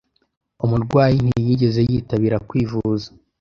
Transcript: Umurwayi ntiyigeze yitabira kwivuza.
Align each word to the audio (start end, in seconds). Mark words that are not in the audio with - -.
Umurwayi 0.65 1.17
ntiyigeze 1.25 1.79
yitabira 1.89 2.37
kwivuza. 2.47 3.07